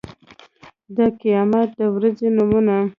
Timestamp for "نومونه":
2.37-2.75